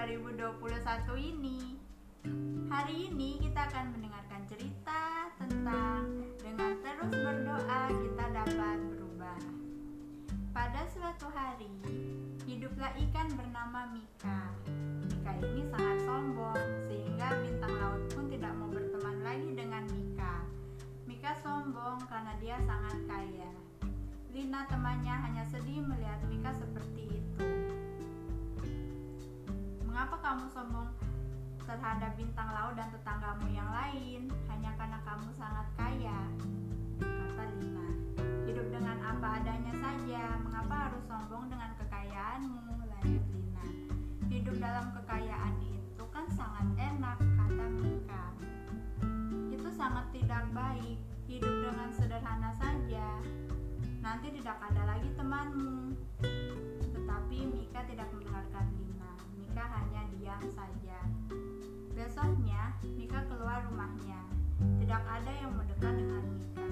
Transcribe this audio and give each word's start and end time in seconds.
2021 0.00 1.12
ini. 1.20 1.76
Hari 2.72 3.12
ini 3.12 3.36
kita 3.36 3.68
akan 3.68 3.92
mendengarkan 3.92 4.48
cerita 4.48 5.28
tentang 5.36 6.24
dengan 6.40 6.72
terus 6.80 7.12
berdoa 7.12 7.82
kita 7.92 8.24
dapat 8.32 8.80
berubah. 8.80 9.40
Pada 10.56 10.88
suatu 10.88 11.28
hari, 11.36 11.68
hiduplah 12.48 12.96
ikan 12.96 13.28
bernama 13.36 13.92
Mika. 13.92 14.48
Mika 15.04 15.36
ini 15.36 15.68
sangat 15.68 15.98
sombong 16.08 16.64
sehingga 16.88 17.36
bintang 17.44 17.74
laut 17.76 18.02
pun 18.16 18.24
tidak 18.32 18.56
mau 18.56 18.72
berteman 18.72 19.20
lagi 19.20 19.52
dengan 19.52 19.84
Mika. 19.92 20.48
Mika 21.04 21.36
sombong 21.44 22.00
karena 22.08 22.32
dia 22.40 22.56
sangat 22.64 22.96
kaya. 23.04 23.52
Lina 24.32 24.64
temannya 24.64 25.12
hanya 25.28 25.44
sedih 25.44 25.84
melihat 25.84 26.24
Mika 26.32 26.56
seperti 26.56 26.89
kamu 30.30 30.46
sombong 30.54 30.86
terhadap 31.66 32.14
bintang 32.14 32.54
laut 32.54 32.78
dan 32.78 32.86
tetanggamu 32.94 33.50
yang 33.50 33.66
lain? 33.66 34.30
Hanya 34.46 34.70
karena 34.78 35.02
kamu 35.02 35.26
sangat 35.34 35.66
kaya, 35.74 36.22
kata 37.02 37.44
Lina. 37.58 37.88
Hidup 38.46 38.70
dengan 38.70 38.94
apa 39.02 39.42
adanya 39.42 39.74
saja, 39.74 40.38
mengapa 40.38 40.86
harus 40.86 41.02
sombong 41.10 41.50
dengan 41.50 41.74
kekayaanmu? 41.82 42.78
Lanjut 42.78 43.24
Lina. 43.34 43.66
Hidup 44.30 44.54
dalam 44.62 44.94
kekayaan 45.02 45.54
itu 45.66 46.04
kan 46.14 46.26
sangat 46.30 46.66
enak, 46.78 47.18
kata 47.18 47.66
Mika. 47.82 48.24
Itu 49.50 49.68
sangat 49.74 50.14
tidak 50.14 50.46
baik, 50.54 50.98
hidup 51.26 51.54
dengan 51.58 51.90
sederhana 51.90 52.54
saja. 52.54 53.18
Nanti 53.98 54.30
tidak 54.38 54.62
ada 54.62 54.94
lagi 54.94 55.10
temanmu. 55.18 55.98
Diam 60.30 60.46
saja. 60.54 60.98
Besoknya, 61.90 62.78
Mika 62.94 63.18
keluar 63.26 63.66
rumahnya. 63.66 64.22
Tidak 64.78 65.02
ada 65.02 65.32
yang 65.42 65.58
mendekat 65.58 65.90
dengan 65.90 66.22
Mika. 66.38 66.66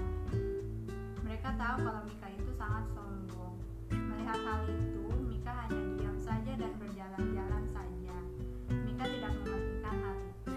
Mereka 1.27 1.49
tahu 1.59 1.75
kalau 1.83 2.01
Mika 2.07 2.27
itu 2.39 2.55
sangat 2.55 2.87
sombong. 2.95 3.59
Melihat 3.91 4.39
hal 4.47 4.63
itu, 4.63 5.03
Mika 5.27 5.51
hanya 5.51 5.83
diam 5.99 6.15
saja 6.15 6.55
dan 6.55 6.71
berjalan-jalan 6.79 7.63
saja. 7.75 8.15
Mika 8.71 9.03
tidak 9.11 9.31
mementingkan 9.43 9.95
hal 10.07 10.15
itu. 10.23 10.55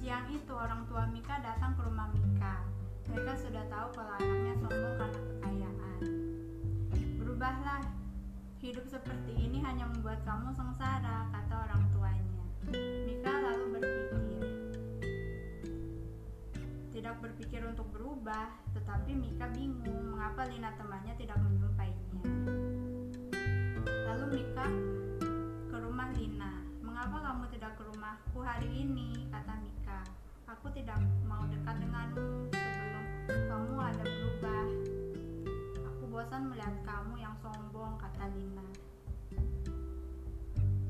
Siang 0.00 0.26
itu, 0.32 0.52
orang 0.56 0.88
tua 0.88 1.04
Mika 1.12 1.36
datang 1.44 1.76
ke 1.76 1.84
rumah 1.84 2.08
Mika. 2.16 2.64
Mereka 3.12 3.32
sudah 3.44 3.64
tahu 3.68 3.92
kalau 3.92 4.12
anaknya 4.24 4.54
sombong 4.56 4.94
karena 4.96 5.20
kekayaan. 5.20 6.00
Berubahlah, 7.20 7.84
hidup 8.64 8.88
seperti 8.88 9.36
ini 9.36 9.60
hanya 9.60 9.84
membuat 9.84 10.24
kamu 10.24 10.48
sengsara, 10.56 11.28
kata 11.28 11.54
orang 11.68 11.84
tuanya. 11.92 12.44
Mika 13.04 13.28
lalu 13.28 13.76
berpikir, 13.76 14.40
tidak 16.96 17.14
berpikir 17.20 17.60
untuk 17.68 17.92
berubah, 17.92 18.48
tetapi 18.72 19.20
Mika 19.20 19.52
bingung 19.52 20.16
mengapa 20.16 20.48
Lina 20.48 20.72
temannya 20.80 21.12
tidak 21.20 21.36
menjumpainya. 21.44 22.24
Lalu 23.84 24.24
Mika 24.32 24.66
ke 25.68 25.76
rumah 25.76 26.08
Lina. 26.16 26.64
Mengapa 26.80 27.20
kamu 27.20 27.44
tidak 27.52 27.76
ke 27.76 27.84
rumahku 27.84 28.40
hari 28.40 28.72
ini? 28.72 29.28
kata 29.28 29.60
Mika. 29.60 29.73
Bosan 36.34 36.50
melihat 36.50 36.74
kamu 36.82 37.14
yang 37.22 37.30
sombong, 37.38 37.94
kata 37.94 38.26
Lina. 38.34 38.66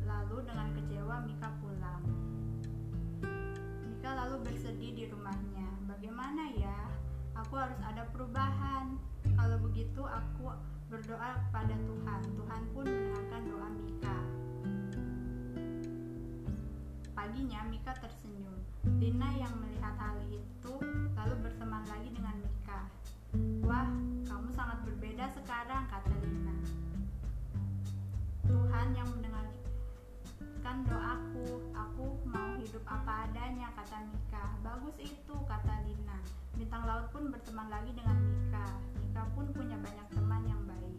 Lalu 0.08 0.40
dengan 0.40 0.72
kecewa 0.72 1.20
Mika 1.20 1.52
pulang. 1.60 2.00
Mika 3.84 4.10
lalu 4.24 4.40
bersedih 4.40 4.96
di 4.96 5.04
rumahnya. 5.04 5.68
Bagaimana 5.84 6.48
ya? 6.56 6.88
Aku 7.44 7.60
harus 7.60 7.76
ada 7.84 8.08
perubahan. 8.08 8.96
Kalau 9.36 9.60
begitu 9.68 10.00
aku 10.08 10.48
berdoa 10.88 11.36
kepada 11.36 11.76
Tuhan. 11.76 12.20
Tuhan 12.24 12.62
pun 12.72 12.84
mendengarkan 12.88 13.42
doa 13.44 13.68
Mika. 13.84 14.18
Paginya 17.12 17.60
Mika 17.68 17.92
tersenyum. 18.00 18.64
Lina 18.96 19.28
yang 19.36 19.52
melihat 19.60 19.92
hal 20.00 20.16
itu 20.32 20.63
berbeda 25.24 25.40
sekarang, 25.40 25.82
kata 25.88 26.12
Lina. 26.20 26.52
Tuhan 28.44 28.88
yang 28.92 29.08
mendengarkan 29.08 30.76
doaku, 30.84 31.64
aku 31.72 32.06
mau 32.28 32.52
hidup 32.60 32.84
apa 32.84 33.24
adanya, 33.24 33.72
kata 33.72 34.04
Mika. 34.12 34.44
Bagus 34.60 34.92
itu, 35.00 35.32
kata 35.48 35.80
Lina. 35.88 36.20
Bintang 36.60 36.84
laut 36.84 37.08
pun 37.08 37.32
berteman 37.32 37.72
lagi 37.72 37.96
dengan 37.96 38.20
Mika. 38.20 38.68
Mika 39.00 39.24
pun 39.32 39.48
punya 39.56 39.80
banyak 39.80 40.08
teman 40.12 40.44
yang 40.44 40.60
baik. 40.68 40.96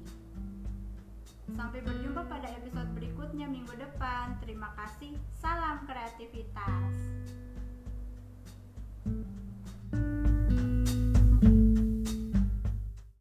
Sampai 1.54 1.86
berjumpa 1.86 2.26
pada 2.26 2.50
episode 2.50 2.90
berikutnya 2.98 3.46
minggu 3.46 3.78
depan. 3.78 4.42
Terima 4.42 4.74
kasih. 4.74 5.22
Salam 5.38 5.86